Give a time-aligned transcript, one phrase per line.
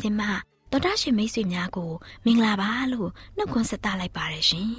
[0.00, 1.90] ချင်းတန်လွင်စီစဉ်မှတော်တာရှင်မိတ်ဆွေများကို
[2.24, 4.70] မင်္ဂလာပါလို့နှုတ်ခွန်းဆက်သလိုက်ပါရရှင်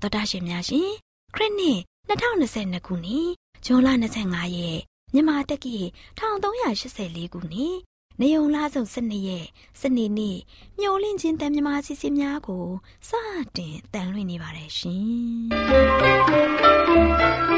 [0.00, 0.90] တော်တာရှင်များရှင်
[1.34, 1.78] ခရစ်နှစ်
[2.08, 3.30] 2022ခုနှစ်
[3.64, 3.88] ဇွန်လ
[4.22, 4.78] 25ရက်
[5.14, 5.76] မြန်မာတက္ကီ
[6.18, 7.76] 1384ခုနှစ်
[8.20, 9.46] နေုံလားစုံ12ရက်
[9.80, 10.38] စနေနေ့
[10.78, 12.66] မျောလင့်ချင်းတန်မြမာစီစီများကို
[13.08, 13.10] စ
[13.56, 17.57] တင်တန်လွှင့်နေပါတယ်ရှင်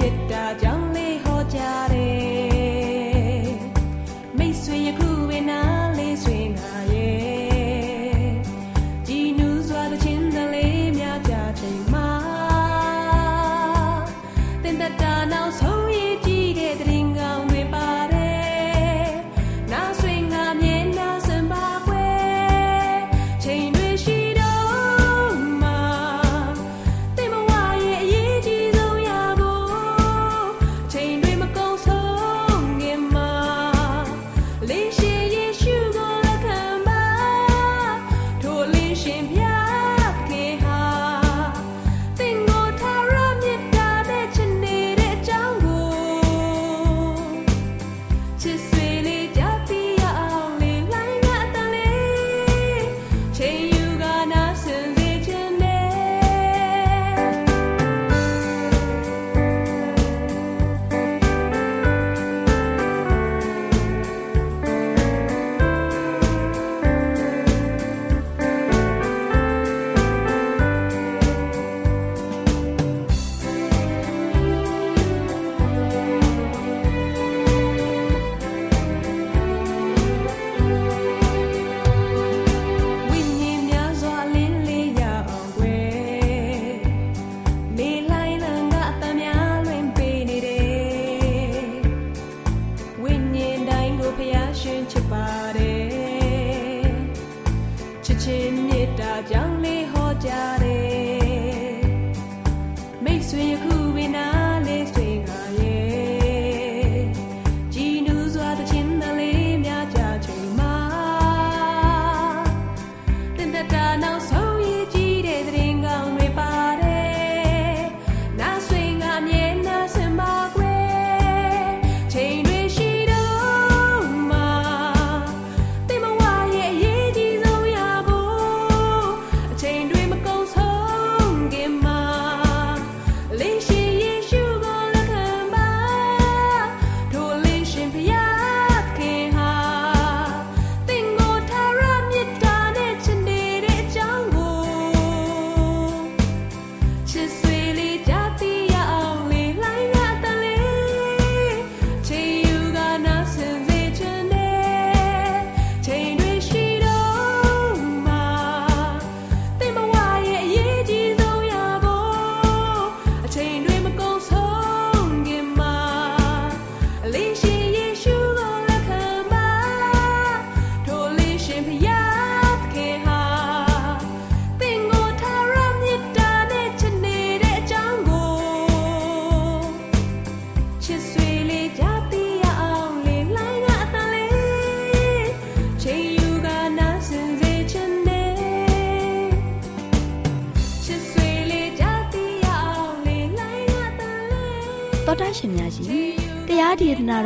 [0.00, 0.89] ရှင်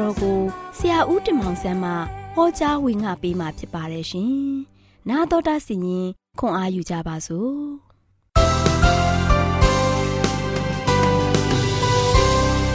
[0.01, 0.39] တော်ကို
[0.79, 1.91] ဆရာဦးတင်မောင်ဆန်းမှ
[2.35, 4.35] ဟောကြားဝင်ငါပေးมาဖြစ်ပါတယ်ရှင်။
[5.09, 6.07] နာတော်တာစီရင်
[6.39, 7.53] ခွန်အားယူကြပါစို့။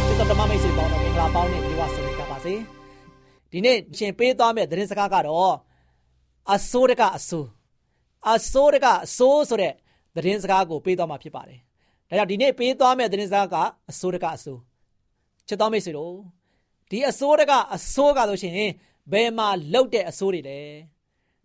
[0.07, 2.53] ဒီတော်မမိတ်ဆွေပေါင်းတော်မင်္ဂလာပေါင်းနဲ့ဒီဝဆုကြပါစေ။
[3.51, 5.53] ဒီနေ့ရှင်ပေးသွားမယ့်သတင်းစကားကတော့
[6.53, 7.47] အဆိုးတကအဆိုး
[8.27, 9.73] အစိုးရကအစိုးဆိုတဲ့
[10.15, 11.59] သတင်းစကားကိုပေးသွားမှာဖြစ်ပါတယ်။
[12.09, 13.55] ဒါကြောင့်ဒီနေ့ပေးသွားမယ့်သတင်းစကားက
[13.89, 14.59] အစိုးရကအစိုး
[15.47, 16.13] ချစ်တော်မိတ်ဆွေတို့
[16.89, 18.53] ဒီအစိုးရကအစိုးကဆိုရှင်
[19.11, 20.59] ဘယ်မှာလောက်တဲ့အစိုးတွေလဲ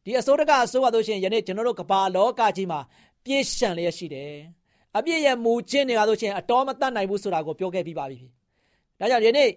[0.04, 2.80] ဒီအစိုးရကအစိုးကဆိုရှင်ယနေ့ကျွန်တော်တို့ကမ္ဘာလောကကြီးမှာ
[3.24, 4.32] ပြည့်ရှံလျက်ရှိတယ်။
[4.96, 8.18] အပြည့်ရဲ့မူချင်းတွေကဆိုရှင်အတော်မတတ်နိုင်ဘူးဆိုတာကိုပြောခဲ့ပြီးပါပြီ။
[8.98, 9.50] ဒါကြောင့်ယနေ့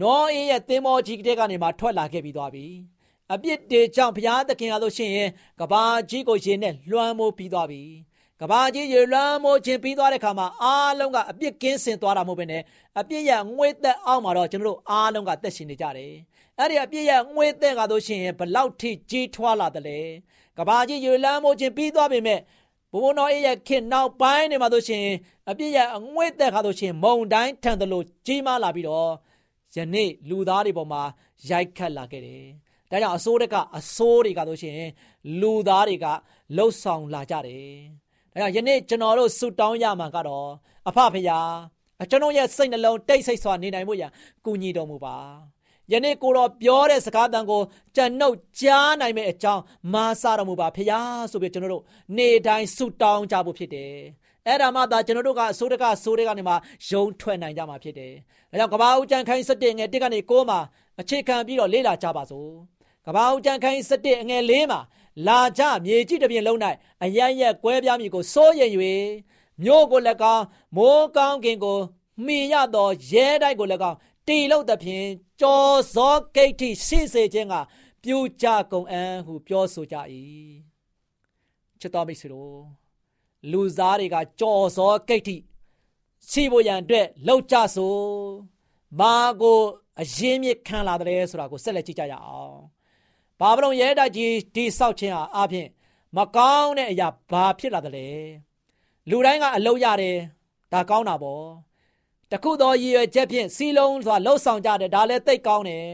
[0.00, 2.66] နောအေးရဲ့သင်္ဘောကြီးတဲ့ကနေမှထွက်လာခဲ့ပြီးသွားပြီ
[3.32, 5.30] အပြစ်တွေကြောင့်ဘုရားသခင်အားလို့ရှိရင်
[5.60, 7.82] ကဘာကြီးကိုရင်နဲ့လွှမ်းမိုးပြီးသွားပြီ
[8.44, 12.62] ကဘာကြီးရေလွှမ်းမိုးခြင်းပြီးသွားတဲ့ခါမှာအားလုံးကအပြစ်ကင်းစင်သွားတာမဟုတ်ဘဲနဲ့
[12.98, 16.12] အပြစ်ရငွေသက်အောက်မှာတော့ကျွန်တော်တို့အားလုံးကသက်ရှင်နေကြတယ်
[16.58, 19.98] အဲ့ဒီအပြစ်ရငွေသက်ကတော့ရှင်ဘလောက်ထိကြီးထွားလာတယ်လဲ
[20.58, 22.40] ကဘာကြီးရေလွှမ်းမိုးခြင်းပြီးသွားပြီမဲ့
[22.92, 25.04] ဘုံတော်ရဲ့ခင်နောက်ပိုင်းနေမှာတို့ရှင်
[25.50, 29.10] အပြစ်ရအငွေသက်ခါတို့ရှင်မုံတိုင်းထန်တယ်လို့ကြီးမားလာပြီးတော့
[29.76, 31.02] ယနေ့လူသားတွေပေါ်မှာ
[31.50, 32.44] ရိုက်ခတ်လာခဲ့တယ်။
[32.90, 34.80] ဒါကြောင့်အစိုးရကအစိုးတွေကဆိုရှင်
[35.40, 36.06] လူသားတွေက
[36.56, 37.74] လှုပ်ဆောင်လာကြတယ်။
[38.42, 40.48] ဒါကြောင့်ယနေ့ကျွန်တော်တို့ဆုတောင်းရမှာကတော့
[40.88, 41.40] အဖဖရာ
[42.10, 44.04] ကျွန်တော်ရဲ့စိတ်နှလုံးတိတ်ဆိတ်စွာနေနိုင်ဖို့ရ
[44.44, 45.16] ကူညီတော်မူပါ။
[45.92, 47.60] ယနေ့ကိုတော်ပြောတဲ့စကားတန်ကို
[47.96, 49.62] ကျွန်ုပ်ကြားနိုင်မယ့်အကြောင်း
[49.94, 51.00] မာစာတော်မူပါဖရာ
[51.30, 51.84] ဆိုပြီးကျွန်တော်တို့
[52.16, 53.94] နေတိုင်းဆုတောင်းကြဖို့ဖြစ်တယ်။
[54.46, 56.54] အဲ့ဒါမှသာကျွန်တော်တို့ကအစိုးရကဆိုးတွေကနေမှ
[56.90, 58.12] ယုံထွက်နိုင်ကြမှာဖြစ်တယ်။
[58.50, 60.60] ဒါကြောင့်ကဘာဦးကျန်ခိုင်းစတဲ့ငယ်တစ်ကနေကိုးမှာ
[61.00, 62.50] အခြေခံပြီးတော့လေ့လာကြပါစို့။
[63.06, 64.80] ကဘာဦးကျန်ခိုင်းစတဲ့ငယ်လေးမှာ
[65.26, 66.58] လာကြမြေကြီးတစ်ပြင်လုံး၌
[67.04, 68.70] အရရက်ကွဲပြားမိကိုစိုးရင်၍
[69.62, 70.44] မြို့ကိုလည်းကောင်း
[70.76, 71.78] မိုးကောင်းကင်ကို
[72.24, 73.96] မှီရသောရဲတိုက်ကိုလည်းကောင်း
[74.26, 75.08] တီလို့သဖြင့်
[75.40, 77.54] ကြော်စောဂိတ်ထိရှိစေခြင်းက
[78.02, 79.96] ပြူကြကုန်အံဟုပြောဆိုကြ၏
[81.80, 82.58] ချစ်တော်မိတ်ဆွေတို့
[83.50, 85.36] လူစားတွေကကြော်စောကိတ်ထိ
[86.30, 87.94] ရှိဖို့ရန်အတွက်လောက်ကြဆို
[89.00, 89.60] မာကို
[90.00, 92.73] အရင်မြစ်ခံလာတယ်ဆိုတာကိုဆက်လက်ကြည့်ကြရအောင်
[93.40, 95.68] ဘာဗလုန်ရဲတိုက်ကြီးဒီဆောက်ခြင်းဟာအပြင်
[96.16, 98.08] မကောင်းတဲ့အရာဘာဖြစ်လာတယ်လဲ
[99.10, 100.16] လူတိုင်းကအလုံးရတယ်
[100.72, 101.44] ဒါကောင်းတာပေါ့
[102.30, 105.86] တခုသောရည်ရွယ်ချက်ဖြင့်စီလုံးဆိုတာလှုပ်ဆောင်ကြတယ်ဒါလည်းသိကောင်းတယ်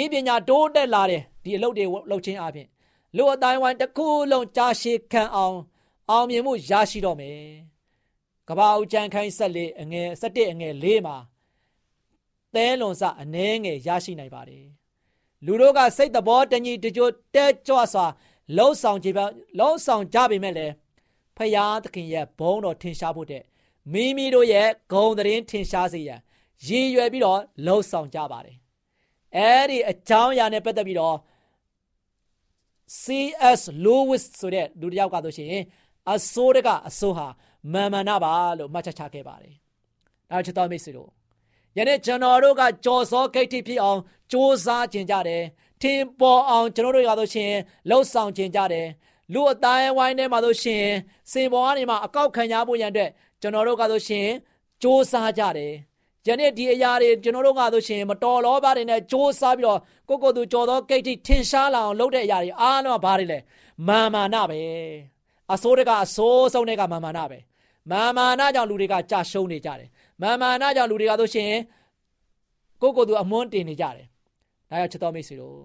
[0.00, 2.68] ဤပညာတိုးတက်လာတယ်ဒီအလုပ်တွေလှုပ်ခြင်းအပြင်
[3.16, 5.58] လူအတိုင်းဝိုင်းတစ်ခုလုံးကြာရှည်ခံအောင်
[6.10, 7.40] အောင်မြင်မှုရရှိတော့မယ်
[8.48, 11.16] ကဘာဦးကျန်ခိုင်းဆက်လေးအငယ်၁၁အငယ်၄မှာ
[12.54, 14.66] သဲလွန်စအနှဲငယ်ရရှိနိုင်ပါတယ်
[15.46, 18.06] လူတို့ကစိတ်တဘောတညီတကြိုတဲကြွစွာ
[18.56, 19.24] လှုပ်ဆောင်ကြပါ
[19.58, 20.72] လှုပ်ဆောင်ကြပေမဲ့လည်း
[21.36, 23.42] ဖယားသခင်ရဲ့ဘုန်းတော်ထင်ရှားဖို့တဲ့
[23.92, 26.20] မိမိတို့ရဲ့ဂုံသတင်းထင်ရှားစေရန်
[26.66, 28.56] ရည်ရွယ်ပြီးတော့လှုပ်ဆောင်ကြပါတယ်
[29.36, 31.16] အဲဒီအကြောင်းအရာနဲ့ပတ်သက်ပြီးတော့
[33.02, 35.62] CS Lewis ဆိုတဲ့လူတစ်ယောက်ကဆိုရှင်
[36.12, 37.26] အစိုးရကအစိုးဟာ
[37.72, 39.54] မာမနာပါလို့မှတ်ချက်ချခဲ့ပါတယ်။
[40.30, 41.10] ဒါချစ်တော်မိတ်ဆွေတို့
[41.77, 45.43] ယနေ့ကျွန်တော်တို့ကကြော်စောခိတ်တိဖြစ်အောင်စ조사ကျင်ကြတယ်။
[45.81, 47.51] ထင်ပေါ်အောင်ကျွန်တော်တို့ရတော့ရှင်
[47.89, 48.87] လှုပ်ဆောင်ကျင်ကြတယ်။
[49.33, 50.83] လူအတိုင်းဝိုင်းထဲမှာဆိုရှင်
[51.31, 53.09] စင်ပေါ်ကနေမှအကောက်ခံရဖို့ရန်အတွက်
[53.41, 55.73] ကျွန်တော်တို့ကဆိုရှင်စ조사ကြတယ်။
[56.27, 63.39] ယနေ့ဒီအရာတွေကျွန်တော်တို့ကဆိုရှင်မတော်လောပါတွေနဲ့စ조사ပြီးတော့ကိုကိုသူကြော်သောကိတ်တိထင်ရှားလာအောင်လုပ်တဲ့အရာတွေအားလုံးကဘာတွေလဲ
[63.87, 64.61] မာမာနပဲ။
[65.53, 67.39] အစိုးရကအစိုးဆုံးတဲ့ကမာမာနပဲ
[67.91, 69.89] မာမာနကြောင့်လူတွေကကြာရှုံးနေကြတယ်
[70.22, 71.52] မာမာနကြောင့်လူတွေကဆိုရှင်
[72.82, 74.06] ကိုကိုသူအမွန်းတင်နေကြတယ်
[74.70, 75.58] ဒါကြောင့်ချစ်တော်မိတ်ဆွေတို့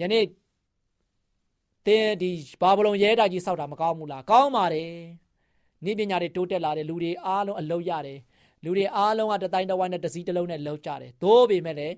[0.00, 0.24] ယနေ့
[1.86, 4.90] တင်းဒီဘာဘလုံရဲတာကြီးစောက်တာမကောင်းဘူးလားကောင်းပါတယ်
[5.84, 8.18] နိပညာတွေတိုးတက်လာတယ်လူတွေအားလုံးအလုပ်ရတယ်
[8.64, 11.94] လူတွေအားလုံးကတတိုင်းတစ်ဝိုင်းနဲ့တစည်းတစ်လုံးနဲ့လောက်ကြတယ်သို့ပေမဲ့လည်း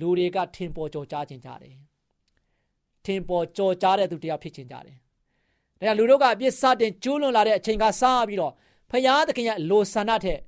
[0.00, 1.74] လူတွေကထင်ပေါ်ကြော်ကြားခြင်းကြတယ်
[3.04, 4.96] ထင်ပေါ်ကြော်ကြားတဲ့သူတရားဖြစ်ခြင်းကြတယ်
[5.78, 8.52] ဒါကြောင့်လူတို့ကအပြစ်စတင်ကျူးလွန်လာတဲ့အချိန်ကစပြီးတော့
[8.90, 10.40] ဖယားသခင်ရဲ့အလိုဆန္ဒထက်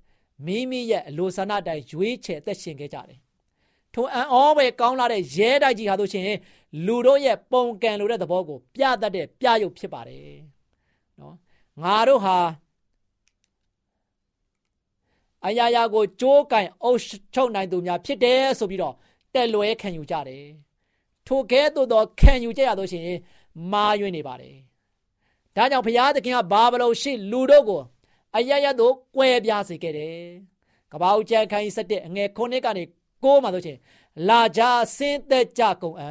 [0.47, 3.19] မိမိရဲ့အလိုဆန္ဒတိုင်းရွေးချယ်သက်ရှင်ခဲ့ကြတယ်။
[3.95, 6.25] ထိုအံ့ဩပဲကောင်းလာတဲ့ရဲတိုက်ကြီးဟာဆိုရှင်
[6.87, 10.37] လူတို့ရဲ့ပုံကံလိုတဲ့သဘောကိုပြတတ်တဲ့ပြရုပ်ဖြစ်ပါတယ်။
[11.21, 11.37] နော်
[11.83, 12.39] ငါတို့ဟာ
[15.47, 17.01] အရာရာကိုကြိုးကင်အုပ်
[17.35, 18.95] ချုပ်နိုင်သူများဖြစ်တယ်ဆိုပြီးတော့
[19.35, 20.45] တက်လွဲခံယူကြတယ်။
[21.27, 23.19] ထိုကဲ့သို့သောခံယူကြရလို့ရှိရင်
[23.73, 24.57] မာယွင်းနေပါတယ်။
[25.57, 27.81] ဒါကြောင့်ဘုရားသခင်ကဘာဘလို့ရှိလူတို့ကို
[28.37, 30.25] အရရတို့ကွဲပြားစေခဲ့တယ်။
[30.93, 32.85] ကပောက်ကျန်ခိုင်းစတဲ့အငယ်ခုနှစ်ကနေ
[33.25, 33.79] ကိုးမှာဆိုချင်း
[34.29, 34.63] လာကြ
[34.97, 36.03] ဆင်းသက်ကြကုန်အ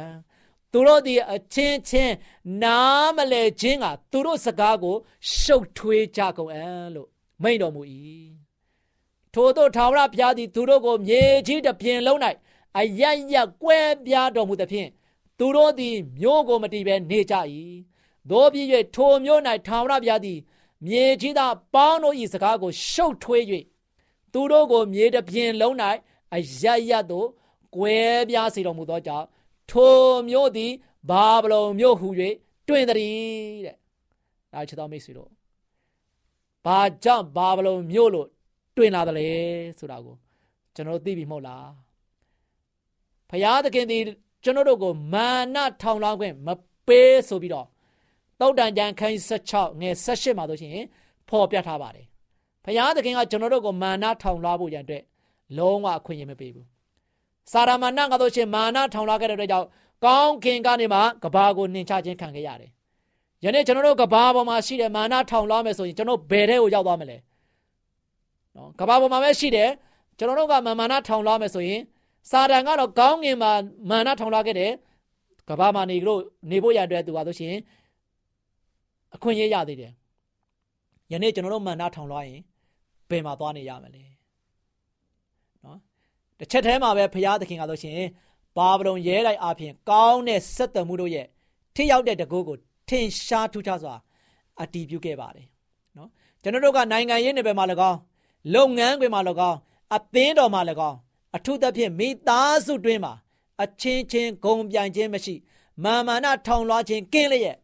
[0.72, 2.14] သူတို့ဒီအချင်းချင်း
[2.62, 4.96] နားမလဲခြင်းကသူတို့စကားကို
[5.36, 7.08] ရှုပ်ထွေးကြကုန်အံလို့
[7.42, 7.82] မိန့်တော်မူ၏
[9.34, 12.18] ထို့သောထာဝရဘုရားသည် သူတို့ကို မြေကြီးတစ်ပြင်လုံး၌
[12.78, 14.88] အယံ့ရကွဲပြားတော်မူသဖြင့်
[15.38, 17.34] သူတို့သည် မြို့ကိုမတည်ဘဲနေကြ၏
[18.30, 20.38] တို့ပြည့်၍ထိုမျိုး၌ထာဝရဘုရားသည်
[20.86, 23.42] မြေကြီးသားပေါင်းတို့၏စကားကို ရှုပ်ထွေး၍
[24.32, 25.74] သူတို့ကို မြေတပြင်လုံး၌
[26.34, 27.28] အရရသို့
[27.76, 27.96] ကွဲ
[28.28, 29.26] ပြားစေတော်မူသောကြောင့်
[29.70, 29.96] ထို
[30.28, 30.72] မျိုးသည်
[31.10, 32.08] ဘာဗလုန်မျိုးဟု၍
[32.68, 32.98] တွင်သည်
[33.66, 33.76] တဲ့
[34.52, 35.30] ဒါချစ်တော်မိတ်ဆွေတို့
[36.64, 38.28] ဘာကြောင့်ဘာဘလုံးမြို့လို့
[38.76, 39.28] တွင်လာတယ်လဲ
[39.78, 40.16] ဆိုတာကို
[40.74, 41.68] ကျွန်တော်သိပြီမဟုတ်လား
[43.30, 43.98] ဖရာသခင်ဒီ
[44.44, 46.48] ကျွန်တော်တို့ကိုမာနထောင်လောင်းခွင့်မ
[46.86, 47.66] ပေးဆိုပြီးတော့
[48.40, 50.84] တုတ်တန်ကြံခန်း16ငယ်18မှာဆိုရှင်
[51.28, 52.06] ဖော်ပြထားပါတယ်
[52.64, 55.02] ဖရာသခင်ကကျွန်တော်တို့ကိုမာနထောင်လွှားဖို့ရန်အတွက်
[55.58, 56.66] လုံးဝအခွင့်အရေးမပေးဘူး
[57.52, 59.66] စာရမဏကဆိုရှင်မာနထောင်လွှားခဲ့တဲ့အတွက်ကြောင့်
[60.04, 62.70] ကောင်းခင်ကနေမှကဘာကိုနှင်ချခြင်းခံခဲ့ရတယ်
[63.44, 67.16] ယနေ့ကျွန်တော်တို့ကဘာပေါ်မှာရှိတဲ့မာနထောင်လွှားမယ်ဆိုရင်ကျွန်တော်ဘယ်ထဲကိုရောက်သွားမလဲ
[68.56, 69.70] နော်ကဘာပေါ်မှာပဲရှိတယ်
[70.18, 71.80] ကျွန်တော်တို့ကမာနထောင်လွှားမယ်ဆိုရင်
[72.30, 73.52] စာတန်ကတော့ကောင်းငင်မှာ
[73.90, 74.72] မာနထောင်လွှားခဲ့တယ်
[75.48, 77.54] ကဘာမှာနေလို့နေဖို့ရတဲ့သူပါဆိုရှင်
[79.14, 79.92] အခွင့်အရေးရသေးတယ်
[81.12, 82.40] ယနေ့ကျွန်တော်တို့မာနထောင်လွှားရင်
[83.08, 84.02] ဘယ်မှာသွားနေရမလဲ
[85.64, 85.78] နော်
[86.38, 87.98] တစ်ချက်တည်းမှာပဲဘုရားသခင်ကဆိုရှင်
[88.56, 91.26] ဘာဗလုန်ရဲလိုက်အပြင်ကောင်းတဲ့ဆက်သွယ်မှုတို့ရဲ့
[91.74, 92.56] ထိရောက်တဲ့တကူကို
[92.88, 93.94] ထင်ရှားထူးခြားစွာ
[94.60, 95.46] အတည်ပြုခဲ့ပါတယ်
[95.96, 96.08] နော်
[96.42, 97.98] ကျွန်တော်တို့ကနိုင်ငံရေးနယ်ပယ်မှာ၎င်း
[98.54, 99.58] လုပ်ငန်းခွင်မှာ၎င်း
[99.96, 100.98] အသင်းတော်မှာ၎င်း
[101.36, 103.12] အထူးသဖြင့်မိသားစုတွင်းမှာ
[103.62, 105.34] အချင်းချင်းဂုံပြိုင်ခြင်းမရှိ
[105.84, 107.58] မာမာနထောင်လွှားခြင်းကင်းလျက်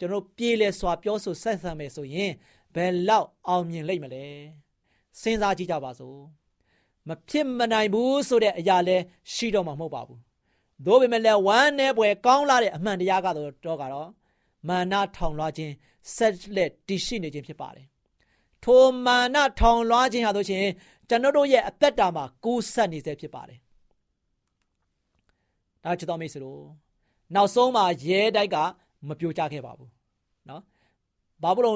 [0.00, 2.32] ကျွန်တော်ပြေးလဲစွာပြောဆိုဆက်ဆံမယ်ဆိုရင်
[2.74, 4.24] ဘယ်လောက်အောင်မြင်လိမ့်မလဲ
[5.20, 6.18] စဉ်းစားကြည့်ကြပါစို့
[7.08, 8.96] မဖြစ်မနိုင်ဘူးဆိုတဲ့အရာလဲ
[9.32, 10.20] ရှိတော့မှာမဟုတ်ပါဘူး
[10.86, 14.08] သို့ပေမဲ့လည်းဝမ်းနဲ့ပွဲကောင်းလာတဲ့အမှန်တရားကတော့တော့ကတော့
[14.68, 15.72] မာနထောင်လွှားခြင်း
[16.16, 17.86] ဆက်လက်တည်ရှိနေခြင်းဖြစ်ပါတယ်
[18.64, 20.66] ထိုမာနထောင်လွှားခြင်းဟာဆိုရှင်
[21.08, 23.58] ကျွန်တော်တို့ရဲ့အသက်တာမှာကူးဆက်နေစေဖြစ်ပါတယ်
[25.84, 26.62] ဒါချစ်တော်မိတ်ဆွေတို့
[27.34, 28.56] နောက်ဆုံးမှာရဲတိုက်က
[29.08, 29.90] မပြိုကျခဲ့ပါဘူး
[30.48, 30.62] နော်
[31.42, 31.74] ဘာဘုလုံ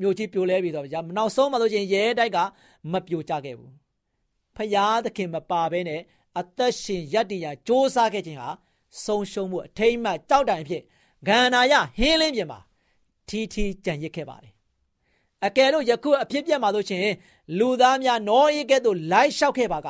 [0.00, 2.38] မြို့ကြီးပြိုလဲပြီဆိုတော့မနောက်ဆုံးမှဆိုချင်းရဲတိုက်က
[2.92, 3.72] မပြိုကျခဲ့ဘူး
[4.56, 6.00] ဖရာသခင်မပါဘဲနဲ့
[6.38, 8.48] အသက်ရှင်ရတ္တိယာစ조사ခဲ့ခြင်းဟာ
[9.04, 10.82] ဆုံးရှုံးမှုအထိမ့်မှကြောက်တိုင်ဖြစ်
[11.28, 12.60] ဂန္ဓာယဟင်းလင်းပြင်မှာ
[13.28, 14.52] ထီထီကြံရစ်ခဲ့ပါတယ်
[15.44, 17.06] အကယ်လို့ယခုအဖြစ်ပြက်မှာဆိုရှင်
[17.58, 19.88] လူသားများနောအေးကဲ့သို့လိုက်လျှောက်ခဲ့ပါက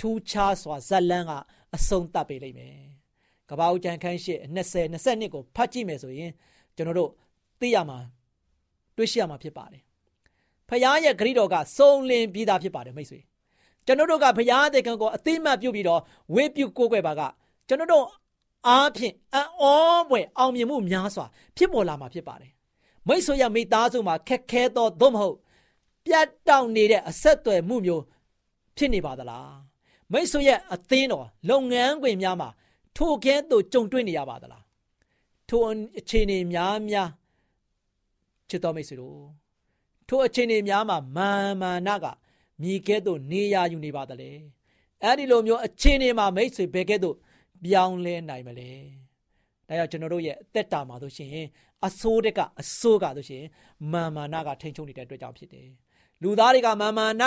[0.00, 1.32] ထူးခြားစွာဇက်လန်းက
[1.74, 2.83] အဆုံးသတ်ပေးလိမ့်မယ်
[3.50, 6.30] ကပ္ပဦးကျန်ခန်းရှိ20 22ကိုဖတ်ကြည့်မယ်ဆိုရင်
[6.76, 7.10] ကျွန်တော်တို့
[7.60, 7.98] သိရမှာ
[8.96, 9.82] တွေ့ရှိရမှာဖြစ်ပါတယ်
[10.68, 13.20] ဖခင်ရဲ့ဂရိတော်ကစုံလင်ပြီးသားဖြစ်ပါတယ်မိတ်ဆွေ
[13.86, 16.00] ကျွန်တော်တို့ကဘုရားသခင်ကိုအသိမှတ်ပြုပြီးတော့
[16.34, 17.22] ဝေပြုကိုးကွယ်ပါက
[17.68, 18.06] ကျွန်တော်တို့
[18.68, 19.64] အားဖြင့်အံ့ဩ
[20.08, 22.52] ဖွယ်အောင်မြင်မှုများစွာဖြစ်ပေါ်လာမှာဖြစ်ပါတယ်
[23.08, 25.36] မိတ်ဆွေရမိသားစုမှာခက်ခဲသောသို့မဟုတ်
[26.06, 28.02] ပြတ်တောက်နေတဲ့အဆက်အသွယ်မှုမျိုး
[28.76, 29.56] ဖြစ်နေပါသလား
[30.12, 32.48] မိတ်ဆွေရဲ့အသင်းတော်လုပ်ငန်းခွင်များမှာ
[32.96, 34.64] ထိုကဲ့သို့ကြုံတွေ့နေရပါသလား
[35.48, 35.60] ထို
[35.98, 37.10] အခြေအနေများများ
[38.48, 39.20] ချစ်တော်မိတ်ဆွေတို့
[40.08, 41.30] ထိုအခြေအနေများမှာမာ
[41.62, 42.06] မာနက
[42.62, 44.30] မြည်ကဲ့သို့နေရယူနေပါသလဲ
[45.02, 47.16] အဲ့ဒီလိုမျိုးအခြေအနေမှာမိတ်ဆွေဘယ်ကဲ့သို့
[47.64, 48.70] ပြောင်းလဲနိုင်မလဲ
[49.68, 51.30] ဒါကြောင့်ကျွန်တော်တို့ရဲ့အသက်တာမှာဆိုရှင်
[51.86, 53.44] အဆိုးတက်ကအဆိုးကဆိုရှင်
[53.92, 55.68] မာမာနကထိန်ချုံနေတဲ့အတွက်ကြောင့်ဖြစ်တယ်
[56.22, 57.24] လူသားတွေကမာမာန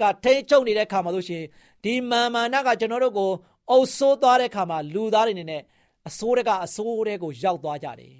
[0.00, 1.42] ကထိန်ချုံနေတဲ့ခါမှာဆိုရှင်
[1.84, 3.30] ဒီမာမာနကကျွန်တော်တို့ကို
[3.70, 5.62] အုပ်ဆိုးသွားတဲ့ခါမှာလူသားတွေနေနဲ့
[6.08, 8.14] အဆိုးတက်ကအဆိုးတဲ့ကိုရောက်သွားကြတယ်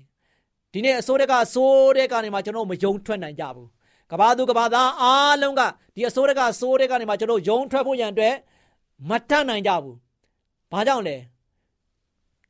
[0.73, 3.69] ဒီနေ့အစိုးရကအစိုးရကနေမှကျွန်တော်မယုံထွက်နိုင်ကြဘူး
[4.11, 5.63] ကဘာသူကဘာသားအားလုံးက
[5.95, 8.35] ဒီအစိုးရကအစိုးရကနေမှကျွန်တော်ယုံထွက်ဖို့ရန်အတွက်
[9.09, 9.97] မတတ်နိုင်ကြဘူး
[10.73, 11.17] ဘာကြောင့်လဲ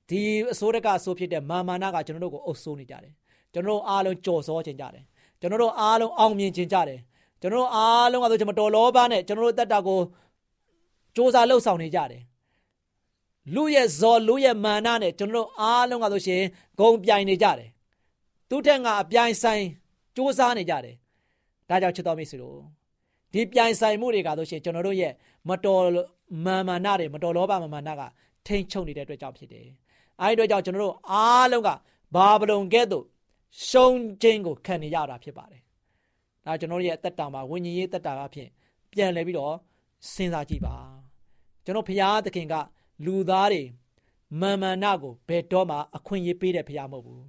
[0.09, 0.21] ဒီ
[0.53, 3.13] အစိုးရကအစိုးဖြစ်တဲ့မာမာနာကကျွန်တော်တို့ကိုအုပ်စိုးနေကြတယ်
[3.53, 5.05] ကျွန်တော်တို့အားလုံးကြော်စောခြင်းကြတယ်
[5.41, 6.99] ကျွန်တော်တို့အားလုံးအောင်မြင်ခြင်းကြတယ်
[7.41, 10.03] ကျွန်တော်တို့အားလုံးကဆိုကျွန်တော်တော်လောဘနဲ့ကျွန်တော်တို့တက်တာကိုစ
[11.17, 12.23] 조사လှုပ်ဆောင်နေကြတယ်
[13.55, 16.43] လူရဲ့ဇော်လူရဲ့မာနနဲ့ကျွန်တော်တို့အားလုံးကဆိုရှင်
[16.79, 17.71] ဂုံပြိုင်နေကြတယ်
[18.49, 19.65] သူ့ထက်ကအပြိုင်ဆိုင်
[20.17, 20.97] စူးစမ်းနေကြတယ်
[21.69, 22.59] ဒါကြောင့်ချစ်တော်မိတ်ဆွေတို့
[23.33, 25.13] ဒီပြိုင်ဆိုင်မှုတွေကဆိုရှင်ကျွန်တော်တို့ရဲ့
[25.49, 25.83] မတော်
[26.47, 28.03] မာမာနတွေမတော်လောဘမာမာနက
[28.47, 29.67] ထိန်ချုပ်နေတဲ့အတွက်ကြောင့်ဖြစ်တယ်
[30.21, 31.71] အဲဒီအတွက်ကြောင့်ကျွန်တော်တို့အားလုံးက
[32.15, 33.05] ဘာဗလုန်ကဲ့သို့
[33.69, 35.63] ရှုံးခြင်းကိုခံနေရတာဖြစ်ပါတယ်
[36.47, 38.49] ဒါကျွန်တော်တို့ရဲ့အသက်တာမှာဝိညာဉ်ရေးသက်တာအဖြစ်
[38.93, 39.55] ပြန်လဲပြီးတော့
[40.13, 40.77] စဉ်းစားကြည့်ပါ
[41.65, 42.55] ကျွန်တော်ဖရာသခင်က
[43.05, 43.63] လူသားတွေ
[44.41, 47.25] မာမာနကိုဘယ်တော့မှအခွင့်အရေးပေးတဲ့ဖရာမဟုတ်ဘူး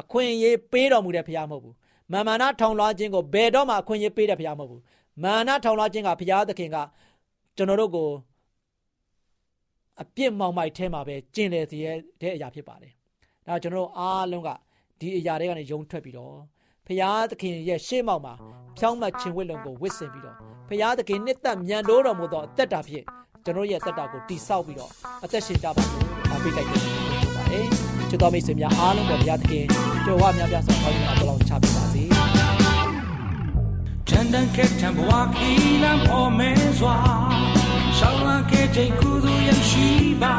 [0.00, 1.74] အခွင့်အရေးပေးတော်မူတဲ့ဘုရားမဟုတ်ဘူး
[2.12, 4.82] မာမာနထောင်လွှားခြင်းကိုဘယ်တော့မှအခွင့်အရေးပေးတဲ့ဘုရားမဟုတ်ဘူး
[5.22, 6.76] မာနထောင်လွှားခြင်းကဘုရားသခင်က
[7.56, 8.08] ကျွန်တော်တို့ကို
[10.02, 11.78] အပြစ်မောင်မိုက်ထဲမှာပဲကျင်လည်စေ
[12.22, 12.92] တဲ့အရာဖြစ်ပါတယ်
[13.46, 14.50] ဒါကျွန်တော်တို့အားလုံးက
[15.00, 16.36] ဒီအရာတွေကနေယုံထွက်ပြီးတော့
[16.86, 18.34] ဖရာသခင်ရဲ့ရှေ့မောက်မှာ
[18.78, 20.36] ဖြောင်းမှတ်ခြင်းဝိလုံကိုဝစ်ဆင်ပြီးတော့
[20.68, 23.06] ဖရာသခင်နှစ်သက်မြန်တိုးတော်မူသောအသက်တာဖြင့်
[23.44, 24.90] ကျွန်တော်ရဲ့အသက်တာကိုတိဆောက်ပြီးတော့
[25.24, 27.66] အသက်ရှင်ကြပါလို့အားပေးတိုက်တယ်ဖြစ်ပါတယ်
[28.08, 29.64] ချစ်တော်မိတ်ဆွေများအားလုံးပေါ်ဘုရားသခင်
[30.04, 32.04] ကြွယ်ဝများပြားစွာခေါင်းမှာဘလောင်ချပေးပါစေ
[34.08, 35.50] တန်တန်ကဲတံဘဝခီ
[35.82, 36.96] လမ်းပေါ်မဲစွာ
[37.96, 39.88] ရှောင်းလာခဲ့တဲ့ကုသိုလ်ရရှိ
[40.22, 40.36] ပါ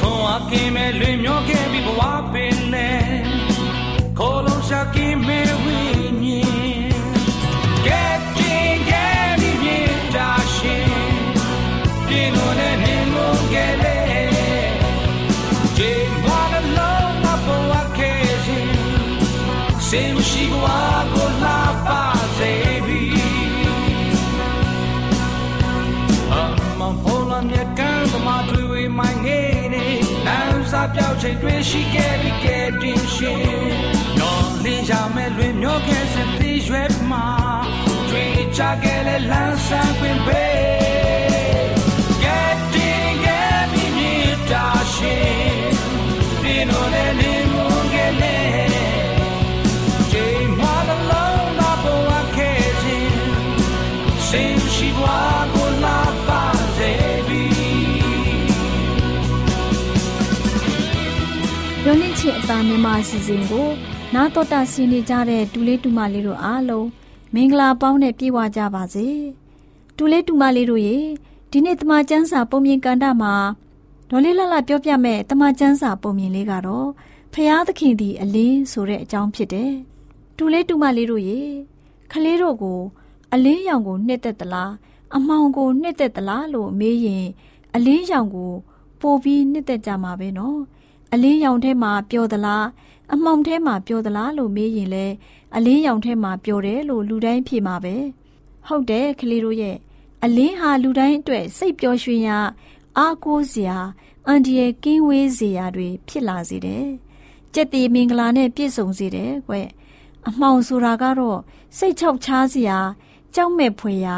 [0.00, 2.02] ခွန်အားကင်းမဲ့လွင်မျောခဲ့ပြီးဘဝ
[2.32, 3.02] ပင်နဲ့
[4.18, 5.47] ခေါ်လို့ရှာကင်းမေ
[31.68, 33.40] ရှိခဲ့ပြီကဲတင်ရှင်
[34.20, 37.26] တော်လင်းရမယ်လွင်မျောခဲ့စသည်ရွယ်မှာ
[38.08, 40.46] တွေ့ချခဲ့လေလမ်းစာခွင်ပဲ
[42.22, 42.40] ကဲ
[42.72, 45.37] တင်ခဲ့
[62.48, 63.68] နှင့်ချစ်အသားမြန်မာအစီအစဉ်ကို
[64.14, 66.88] နားတော်တာဆင်းနေကြတဲ့ဒူလေးတူမလေးတို့အားလုံး
[67.34, 69.08] မင်္ဂလာပေါင်းနဲ့ပြည့်ဝကြပါစေ
[69.96, 70.96] ဒူလေးတူမလေးတို့ရေ
[71.50, 73.34] ဒီနေ့တမချန်းစာပုံမြင်ကန်တာမှာ
[74.10, 76.88] ဒေါ်လေးလှလှပြောပြမဲ့တမချန်းစာပုံမြင်လေးကတော့
[77.32, 79.72] ဖျားသခင်ဒီအလင်းဆိုတဲ့အကြောင်းဖြစ်တယ်
[80.36, 81.40] ဒူလေးတူမလေးတို့ရေ
[82.12, 82.80] ခလေးတို့ကို
[83.32, 84.72] အလင်းရောင်ကိုနှစ်သက်သလား
[85.16, 87.26] အမောင်ကိုနှစ်သက်သလားလို့မေးရင်
[87.74, 88.52] အလင်းရောင်ကို
[89.00, 90.60] ပို့ပြီးနှစ်သက်ကြမှာပဲနော်
[91.12, 92.66] အလင်းရောင်ထဲမှာပျော်သလား
[93.12, 95.06] အမှောင်ထဲမှာပျော်သလားလို့မေးရင်လဲ
[95.56, 97.94] အလင်းရောင်ထဲမှာပျော်တယ်လို့လူတိုင်းဖြေမှာပဲ
[98.66, 99.76] ဟုတ်တယ်ကလေးတို့ရဲ့
[100.24, 102.38] အလင်းဟာလူတိုင်းအတွက်စိတ်ပျော်ရွှင်ရာ
[102.98, 103.78] အားကိုးစရာ
[104.26, 106.86] အန်ဒီရဲ့ကင်းဝေးစရာတွေဖြစ်လာစေတယ်
[107.54, 109.54] ကြက်တီမင်္ဂလာနဲ့ပြည့်စုံစေတယ်ကွ
[110.28, 111.38] အမှောင်ဆိုတာကတော့
[111.76, 112.78] စိတ်ချောက်ချားစရာ
[113.34, 114.16] ကြောက်မဲ့ဖွယ်ရာ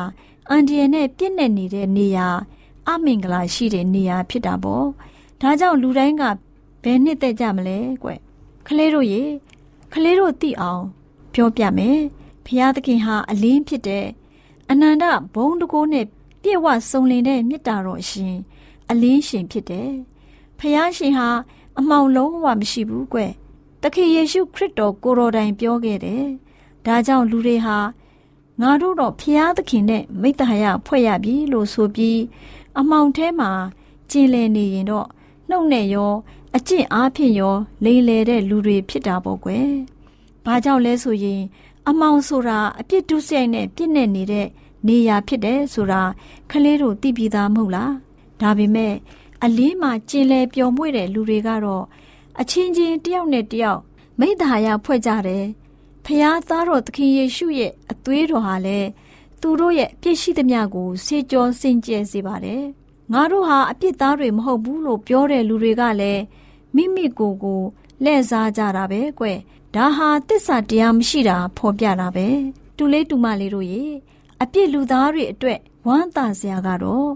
[0.49, 2.29] အန်ဒီရဲ့နဲ့ပြည့်နေနေတဲ့နေရာ
[2.89, 4.87] အမင်္ဂလာရှိတဲ့နေရာဖြစ်တာပေါ့
[5.41, 6.25] ဒါကြောင့်လူတိုင်းက
[6.83, 8.11] ဘယ်နှစ်သက်ကြမလဲကွ
[8.67, 9.23] ခလေးတို့ရေ
[9.93, 10.83] ခလေးတို့သိအောင်
[11.35, 11.99] ပြောပြမယ်
[12.47, 14.07] ဖျားသခင်ဟာအလင်းဖြစ်တဲ့
[14.71, 16.07] အနန္တဘုံတကိုးနဲ့
[16.43, 18.37] ပြည့်ဝစုံလင်တဲ့မေတ္တာတော်ရှင်
[18.91, 19.91] အလင်းရှင်ဖြစ်တယ်
[20.59, 21.29] ဖျားရှင်ဟာ
[21.79, 23.21] အမှောင်လုံးဝမရှိဘူးကွ
[23.83, 26.25] တခင်ယေရှုခရစ်တော်ကိုတော်တိုင်ပြောခဲ့တယ်
[26.87, 27.79] ဒါကြောင့်လူတွေဟာ
[28.61, 32.21] ငါတို့တော့ဖျားသခင်နဲ့မိတ္တဟာယဖွဲ့ရပြီလို့ဆိုပြီး
[32.79, 33.51] အမှောင်ထဲမှာ
[34.11, 35.07] ကျင်လည်နေရင်တော့
[35.49, 36.13] နှုတ်နဲ့ရော
[36.57, 39.69] အကျင့်အားဖြင့်ရော လိမ်လည်တဲ့လူတွေဖြစ်တာပေါ့ကွယ်။
[40.45, 41.41] ဘာကြောင့်လဲဆိုရင်
[41.89, 44.47] အမောင်ဆိုတာအပြစ်ဒုစရိုက်နဲ့ပြစ်နေနေတဲ့
[44.87, 46.03] နေရာဖြစ်တယ်ဆိုတာ
[46.51, 47.93] ခလေးတို့သိပြီးသားမဟုတ်လား။
[48.41, 48.95] ဒါပေမဲ့
[49.45, 51.85] အလင်းမှာကျင်လည်ပျော်မွေ့တဲ့လူတွေကတော့
[52.41, 53.81] အချင်းချင်းတယောက်နဲ့တယောက်
[54.21, 55.45] မိသားရဖွဲ့ကြတယ်။
[56.05, 58.89] ဖျားသားတော်သခင်ယေရှုရဲ့အသွေးတော်ဟာလည်း
[59.41, 62.65] သူတို့ရဲ့ပြည့်ရှိသမျှကိုစေကျော်စင်ကြယ်စေပါတယ်။
[63.13, 66.23] ငါတို့ဟာအပြစ်သားတွေမဟုတ်ဘူးလို့ပြောတဲ့လူတွေကလည်း
[66.75, 67.61] မိမိကိုယ်ကို
[68.03, 69.27] လှည့်စားကြတာပဲကွ
[69.75, 72.29] ဒါဟာတစ္ဆာတရားမရှိတာဖော်ပြတာပဲ
[72.77, 73.85] တူလေးတူမလေးတို့ရေ
[74.43, 77.11] အပြစ်လူသားတွေအတွက်ဝမ်းသာစရာကတော့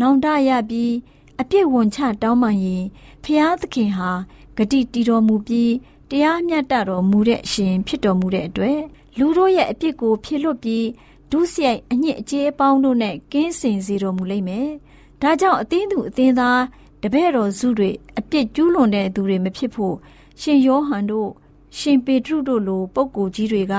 [0.00, 0.92] နောင်တရပြီး
[1.40, 2.84] အပြစ်ဝန်ချတောင်းပန်ရင်
[3.24, 4.10] ဖျားသခင်ဟာ
[4.56, 5.72] ဂတိတီတော်မူပြီး
[6.10, 8.80] တရားမျှတတော်မူတဲ့အရှင်ဖြစ်တော်မူတဲ့အတွက်
[9.18, 10.86] လူတို့ရဲ့အပြစ်ကိုဖြေလွတ်ပြီး
[11.30, 14.68] ဒုစရိုက်အညစ်အကြေးအပေါင်းတို့နဲ့ကင်းစင်စေတော်မူလိမ့်မယ်။
[15.22, 16.60] ဒါကြောင့်အသင်းသူအသင်းသား
[17.02, 19.94] တပည့်တော်စုတွေအပြစ်ကျူးလွန်တဲ့သူတွေမဖြစ်ဖို့
[20.40, 21.30] ရှင်ယောဟန်တို့
[21.78, 23.74] ရှင်ပေတရုတို့လိုပုဂ္ဂိုလ်ကြီးတွေက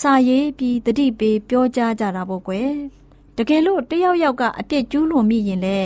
[0.00, 2.70] စာရေးပြီးတတိပေးပြောကြားကြတာပေါ့ကွယ်
[3.36, 5.78] တကယ်လို့တယောက်ယောက်ကအပြစ်ကျူးလွန်မိရင်လေ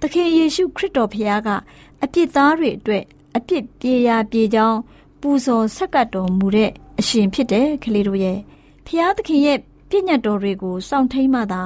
[0.00, 1.48] သခင်ယေရှုခရစ်တော်ဖခင်က
[2.02, 3.04] အပြစ်သားတွေအတွက်
[3.36, 4.78] အပြစ်ပြေရာပြေကြောင်း
[5.20, 8.38] ပူဇော်ဆက်ကပ်တော်မူတဲ့အရှင်ဖြစ်တယ်ကလေးတို့ရဲ့
[8.86, 11.62] ဖခင်သခင်ရဲ့ပြည့်ညတ်တော်တွေကိုစောင့်ထိန်မှသာ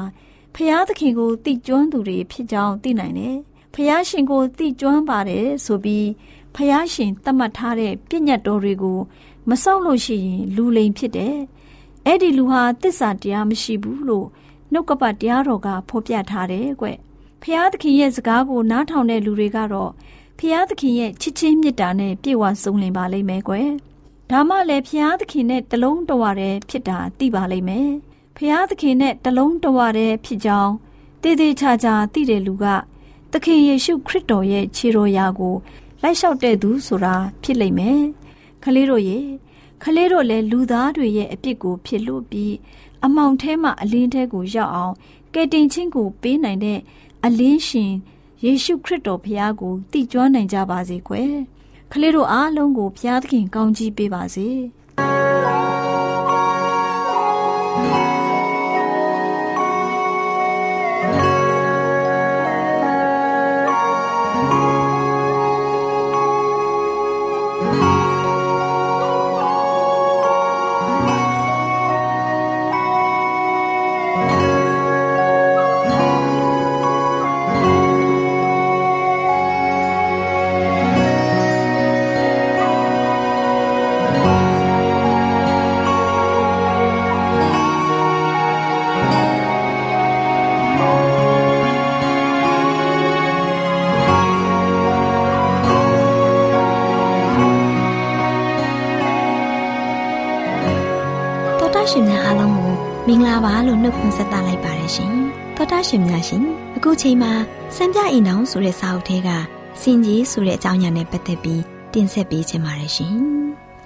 [0.55, 3.37] ဖခင်သခင်ကိုတည်ကျွမ်းသူတွေဖြစ်ကြောင်းသိနိုင်တယ်
[3.75, 6.09] ဖះရှင်ကိုသိကျွမ်းပါတယ်ဆိုပြီး
[6.55, 8.99] ဖះရှင်သတ်မှတ်ထားတဲ့ပြည့်ညတ်တော်တွေကို
[9.49, 11.37] မစောင့်လို့ရှိရင်လူလိမ်ဖြစ်တယ်။
[12.07, 14.27] အဲ့ဒီလူဟာတစ္ဆာတရားမရှိဘူးလို့
[14.73, 16.87] နှုတ်ကပတ်တရားတော်ကဖော်ပြထားတယ်ကွ။
[17.43, 19.91] ဖះသခင်ရဲ့စကားကိုနားထောင်တဲ့လူတွေကတော့
[20.39, 23.69] ဖះသခင်ရဲ့ချစ်ချင်းမေတ္တာနဲ့ပြည့်ဝစုံလင်ပါလိမ့်မယ်ကွယ်။
[24.31, 27.91] ဒါမှလည်းဖះသခင်နဲ့တလုံးတဝရဲဖြစ်တာသိပါလိမ့်မယ်။
[28.37, 30.73] ဖះသခင်နဲ့တလုံးတဝရဲဖြစ်ကြောင်း
[31.23, 32.67] တည်တည်ချာချာသိတဲ့လူက
[33.37, 35.55] သခင်ယေရှုခရစ်တော်ရဲ့ခြေတော်ရာကို
[36.03, 38.01] လိုက်လျှောက်တဲ့သူဆိုတာဖြစ်လိမ့်မယ်။
[38.63, 39.19] ခလေးတို့ရေ
[39.83, 42.55] ခလေးတို့လည်းလူသားတွေရဲ့အပြစ်ကိုဖြစ်လို့ပြီး
[43.05, 44.95] အမောင်ထဲမှအလင်းထဲကိုရောက်အောင်
[45.35, 46.81] ကယ်တင်ခြင်းကိုပေးနိုင်တဲ့
[47.25, 47.93] အလင်းရှင်
[48.45, 51.33] ယေရှုခရစ်တော်ဘုရားကိုတည်ကျွမ်းနိုင်ကြပါစေကွယ်။
[51.93, 54.49] ခလေးတို့အားလုံးကိုဘုရားသခင်ကောင်းချီးပေးပါစေ။
[103.07, 105.15] မင်္ဂလာပါလို့နှုတ်ခွန်းဆက်သလိုက်ပါတယ်ရှင်
[105.57, 106.45] သောတာရှင်များရှင်
[106.77, 107.33] အခုချိန်မှာ
[107.77, 109.29] စံပြအိမ်တော်ဆိုတဲ့စာအုပ်ထဲက
[109.81, 113.17] စင်ကြီးဆိုတဲ့အကြောင်းအရာနဲ့ပတ်သက်ပြီးတင်ဆက်ပေးချင်ပါတယ်ရှင်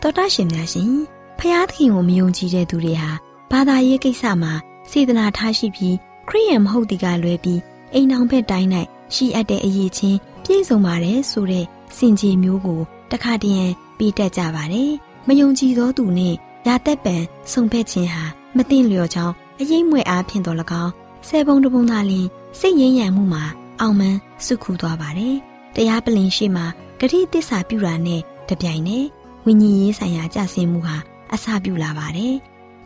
[0.00, 0.92] သောတာရှင်များရှင်
[1.38, 3.10] ဖျားသခင်ကိုမယုံကြည်တဲ့သူတွေဟာ
[3.50, 4.52] ဘာသာရေးကိစ္စမှာ
[4.90, 5.96] စေတနာထားရှိပြီး
[6.28, 7.60] ခရိယန်မဟုတ်ဒီကလွဲပြီး
[7.94, 8.68] အိမ်အောင်ဘက်တိုင်း၌
[9.14, 11.64] ရှိအပ်တဲ့အရေးချင်းပြည့်စုံပါတယ်ဆိုတဲ့
[11.96, 12.80] စင်ကြီးမျိုးကို
[13.12, 14.92] တခါတည်းပြီးတတ်ကြပါတယ်
[15.28, 16.34] မယုံကြည်သောသူနဲ့
[16.68, 17.16] ရာသက်ပံ
[17.52, 18.24] ဆုံဖက်ခြင်းဟာ
[18.56, 20.92] မသိလျော်ကြောင်းအရေးမွေအားဖြင့်တော်၎င်း
[21.28, 22.26] ဆယ်ပုံတပုံသာလျှင်
[22.58, 23.44] စိတ်ရင်းရံမှုမှာ
[23.80, 25.36] အောင်မန်းစုခုသွားပါတယ်
[25.74, 26.66] တရားပလင်ရှိမှာ
[26.98, 29.06] ဂတိတစ္ဆာပြုတာနဲ့တပြိုင်နက်
[29.46, 30.96] ဝိညာဉ်ရေးဆိုင်ရာကြဆင်းမှုဟာ
[31.32, 32.34] အစပြုလာပါတယ်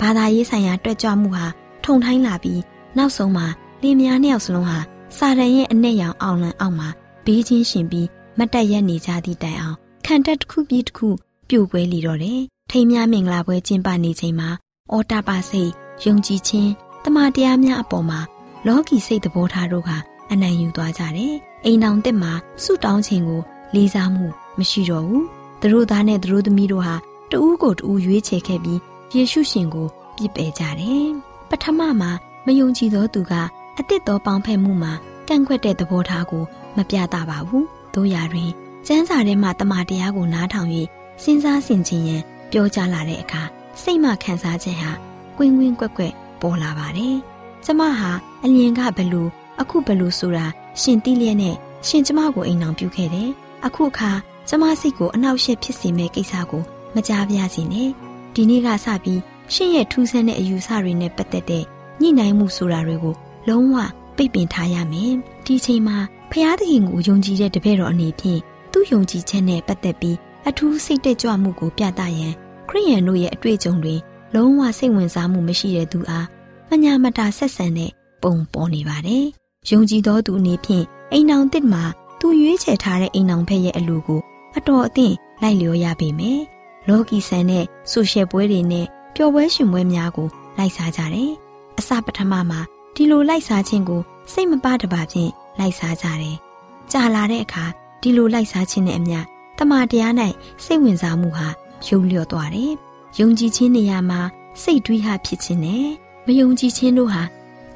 [0.01, 1.47] ဘာသာရေးဆိုင်ရာတွက်ကြွမှုဟာ
[1.85, 2.61] ထုံထိုင်းလာပြီး
[2.97, 3.47] နောက်ဆုံးမှာ
[3.83, 4.79] လင်မယားနှစ်ယောက်စလုံးဟာ
[5.19, 6.89] စာရန်ရဲ့အနဲ့ရောင်အောင်လန်အောက်မှာ
[7.25, 11.09] ဘေးချင်းရှင်ပြီးမတ်တက်ရက်နေကြသည့်တိုင်အောင်ခံတက်တစ်ခုပြီးတစ်ခု
[11.49, 12.43] ပြိုကွဲလီတော့တယ်
[12.75, 14.51] ထိမ်းများမင်္ဂလာပွဲကျင်းပနေချိန်မှာ
[14.93, 15.71] အော်တာပါစိတ်
[16.05, 16.71] ယုံကြည်ခြင်း
[17.05, 18.21] တမန်တရားများအပေါ်မှာ
[18.67, 19.91] လောကီစိတ်သဘောထားတို့က
[20.33, 22.33] အနိုင်ယူသွားကြတယ်အိမ်အောင်တက်မှာ
[22.63, 23.43] ဆုတောင်းခြင်းကို
[23.75, 24.25] လေးစားမှု
[24.59, 25.27] မရှိတော့ဘူး
[25.61, 26.95] သူတို့သားနဲ့သူတို့သမီးတို့ဟာ
[27.31, 28.81] တဦးကိုတဦးရွေးချယ်ခဲ့ပြီး
[29.15, 31.09] ယေရှုရှင်ကိုပြစ်ပယ်ကြတယ်
[31.51, 32.11] ပထမမှာ
[32.47, 33.33] မယုံကြည်သောသူက
[33.77, 34.93] အစ်စ်တော်ပေါင်းဖက်မှုမှာ
[35.29, 36.45] ကန့်ကွက်တဲ့သဘောထားကို
[36.77, 38.51] မပြသပါဘူးတို့ရာတွင်
[38.87, 40.71] ကျမ်းစာထဲမှာတမန်တရားကိုနားထောင်၍
[41.23, 43.43] စဉ်းစားဆင်ခြင်ရန် ပြောကြားလာတဲ့အခါ
[43.83, 44.91] စိတ်မှခံစားခြင်းဟာ
[45.37, 47.17] ကွင်းကွင်းကွက်ကွက်ပေါ်လာပါတယ်။
[47.65, 48.11] ကျမဟာ
[48.45, 49.23] အလျင်ကဘလူ
[49.61, 50.47] အခုဘလူဆိုတာ
[50.81, 53.31] ရှင်တိလျက်နဲ့ရှင်ကျမကိုအိမ်အောင်ပြုခဲ့တယ်။
[53.67, 54.11] အခုအခါ
[54.49, 56.63] ကျမစိတ်ကိုအနှောက်အယှက်ဖြစ်စေမဲ့ကိစ္စကို
[56.95, 57.91] မကြားပြစီနဲ့။
[58.35, 59.21] ဒီနေ့ကစပြီး
[59.53, 61.65] ရှင်ရဲ့ထူးဆန်းတဲ့အယူဆတွေနဲ့ပတ်သက်တဲ့
[62.01, 63.15] ညှိနှိုင်းမှုဆိုတာတွေကို
[63.49, 63.77] လုံးဝ
[64.17, 65.13] ပိတ်ပင်ထားရမယ်။
[65.47, 65.99] ဒီချိန်မှာ
[66.31, 68.41] ဖျားသခင်ကိုယုံကြည်တဲ့တပည့်တော်အနေဖြင့်
[68.73, 70.17] သူ့ယုံကြည်ချက်နဲ့ပတ်သက်ပြီး
[70.49, 72.35] အထူးစိတ်တက်ကြွမှုကိုပြသရန်
[72.69, 73.95] ခရိယန်တို့ရဲ့အတွေ့အကြုံတွေ
[74.35, 76.27] လုံးဝစိတ်ဝင်စားမှုမရှိတဲ့သူအား
[76.71, 77.91] မညာမတာဆက်ဆံတဲ့
[78.23, 79.27] ပုံပေါ်နေပါတယ်။
[79.71, 81.83] ယုံကြည်သောသူအနေဖြင့်အိမ်အောင်တစ်မှာ
[82.21, 84.21] သူရွေးချယ်ထားတဲ့အိမ်အောင်ဖက်ရဲ့အလိုကို
[84.57, 86.41] အတော်အသင့်လိုက်လျောရပေမယ်။
[86.89, 90.29] လော်ကီဆန်တဲ့ဆိုရှယ်ပွဲတွေနဲ့ပျော်ပွဲရှင်ပွဲများကို
[90.59, 91.31] လိုက်စားကြတယ်။
[91.79, 92.61] အစပထမမှာ
[92.95, 94.03] ဒီလိုလိုက်စားခြင်းကို
[94.33, 96.37] စိတ်မပါတပါဖြင့်လိုက်စားကြတယ်။
[96.93, 97.65] ကြာလာတဲ့အခါ
[98.03, 99.19] ဒီလိုလိုက်စားခြင်းနဲ့အမျှ
[99.63, 100.13] တမန်တရား၌
[100.65, 101.49] စိတ်ဝင်စားမှုဟာ
[101.87, 102.73] ယုံလျော့သွားတယ်။
[103.19, 104.21] ယုံကြည်ခြင်းနေရာမှာ
[104.63, 105.87] စိတ်တွေးဟာဖြစ်ခြင်းနဲ့
[106.27, 107.23] မယုံကြည်ခြင်းတို့ဟာ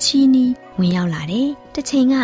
[0.02, 2.14] ချီးနီးဝင်ရောက်လာတယ်။တစ်ချိန်က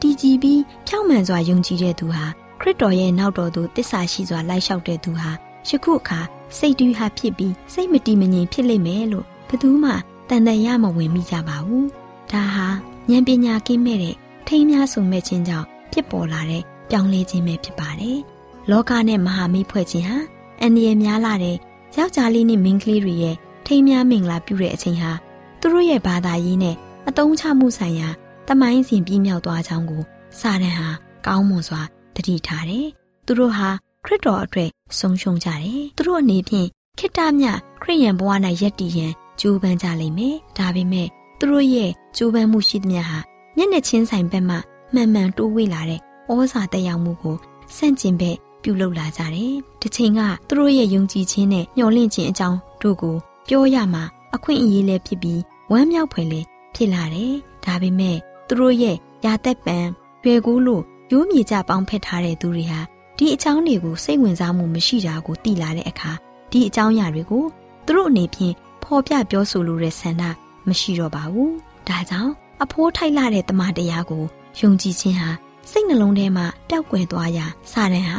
[0.00, 2.24] တည်ကြည်ပြီးဖြောင့်မှန်စွာယုံကြည်တဲ့သူဟာ
[2.60, 5.30] ခရစ်တော်ရဲ့နောက်တော်သို့တစ္ဆာရှိစွာလိုက်လျှောက်တဲ့သူဟာ
[5.68, 6.20] ယခုအခါ
[6.58, 9.90] စိတ်တွေးဟာဖြစ်ပြီးစိတ်မတည်မငြိမ်ဖြစ်လိမ့်မယ်လို့ဘယ်သူမှ
[10.28, 11.84] တန်တန်ရမဝင်မိကြပါဘူး။
[12.32, 12.68] ဒါဟာ
[13.10, 18.20] ဉာဏ်ပညာကင်းမဲ့တဲ့ထိမ်းများဆုံမဲ့ခြင်းကြောင့်ဖြစ်ပေါ်လာတဲ့ပြောင်းလဲခြင်းပဲဖြစ်ပါတယ်။
[18.70, 20.16] လောကနဲ့မဟာမိတ်ဖွဲ့ခြင်းဟာ
[20.60, 21.56] အန္တရာယ်များလာတဲ့
[21.96, 25.12] ယောက်ျားလေးနဲ့မိန်းကလေးတွေရဲ့ထိမ်းများမင်္ဂလာပြုတဲ့အချိန်ဟာ
[25.60, 26.76] သူတို့ရဲ့ဘာသာရေးနဲ့
[27.08, 28.08] အတုံးချမှုဆိုင်ရာ
[28.48, 30.02] တမိုင်းစဉ်ပြည့်မြောက်သွားကြောင်းကို
[30.40, 30.88] စာရန်ဟာ
[31.26, 31.82] ကောင်းမွန်စွာ
[32.16, 32.86] တတိထားတယ်။
[33.26, 33.68] သူတို့ဟာ
[34.04, 37.46] ခရစ်တော်အတွက်ဆုံးရှုံးကြတယ်။သူတို့အနေဖြင့်ခိတ္တမြ
[37.82, 43.18] ခရိယန်ဘဝ၌ယက်တည်ရန်ကြိုးပမ်းကြလိမ့်မယ်။ဒါပေမဲ့သူတို့ရဲ့ကြိုးပမ်းမှုရှိသမျှဟာ
[43.56, 44.56] မျက်နှာချင်းဆိုင်ဘက်မှ
[44.94, 47.36] မှန်မှန်တိုးဝေးလာတဲ့ဩဇာတက်ရောက်မှုကို
[47.76, 53.16] စန့်ကျင်ဘက် ပြုလုပ်လာကြတယ်။ဒီချိန်ကသူတို့ရဲ့ယုံကြည်ခြင်းနဲ့မျှော်လင့်ခြင်းအကြောင်းတို့ကို
[53.48, 54.02] ပြောရမှာ
[54.34, 57.32] အခွင့်အရေးလည်းဖြစ်ပြီးဝမ်းမြောက်ဖွယ်လည်းဖြစ်လာတယ်။
[57.64, 58.16] ဒါပေမဲ့
[58.48, 59.78] သူတို့ရဲ့ယာသက်ပံ
[60.24, 62.80] ရွယ်ကူးလို့ရိုးမြေကြပေါင်းဖက်ထားတဲ့သူတွေဟာ
[63.18, 66.12] ဒီအကြောင်းတွေကိုစိတ်ဝင်စားမှုမရှိတာကိုသိလာတဲ့အခါ
[66.50, 67.44] ဒီအကြောင်းအရာတွေကို
[67.86, 70.22] သူတို့အနေဖြင့်ဖော်ပြပြောဆိုလိုတဲ့ဆန္ဒ
[70.68, 71.50] မရှိတော့ပါဘူး။
[71.88, 74.24] ဒါကြောင့်အဖိုးထိုက်လာတဲ့တမန်တရားကို
[74.60, 75.30] ယုံကြည်ခြင်းဟာ
[75.70, 78.18] စိတ်နှလုံးထဲမှာပျောက်ကွယ်သွားရာစာရန်ဟာ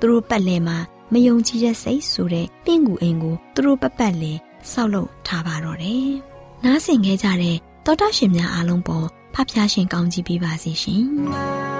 [0.00, 0.78] သူတို့ပတ်လည်မှာ
[1.12, 4.38] မယုံကြည်တဲ့စိတ်ဆိုတဲ့ပင့်ကူအိမ်ကိုသူတို့ပတ်ပတ်လည်
[4.72, 6.08] ဆောက်လုပ်ထားပါတော့တယ်။
[6.64, 11.04] နားဆင်ခဲ့ကြတဲ့တောတာရှင်များအားလုံးပေါ်ဖဖျားရှင်ကောင်းကြီးပေးပါစေရှင်။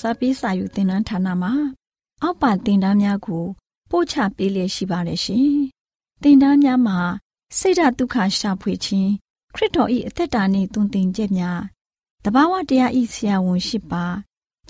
[0.00, 1.52] စပေးစာယူသင်တန်းဌာနမှာ
[2.22, 3.44] အောက်ပါသင်တန်းများကို
[3.90, 5.52] ပို့ချပေးလျက်ရှိပါတယ်ရှင်
[6.22, 6.98] သင်တန်းများမှာ
[7.58, 9.10] စိတ်ဓာတ်ဒုက္ခရှာဖွေခြင်း
[9.54, 11.60] ခရစ်တော်၏အသက်တာနှင့်တုန်သင်ကြများ
[12.24, 14.04] တဘာဝတရားဤဆရာဝန်ရှိပါ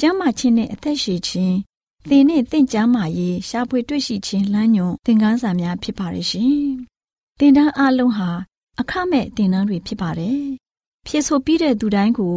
[0.01, 1.57] ကျမ်းမာခြင်းနှင့်အသက်ရှည်ခြင်း
[2.09, 6.61] သင်နှင့်တင့်ကြမာရေးရှားဖွေတွေ့ရှိခြင်းလမ်းညွန်သင်ခန်းစာများဖြစ်ပါရဲ့ရှင်။
[7.39, 8.31] သင်တန်းအလုံးဟာ
[8.81, 10.43] အခမဲ့သင်တန်းတွေဖြစ်ပါတယ်။
[11.07, 12.37] ဖြစ်ဆိုပြီးတဲ့သူတိုင်းကို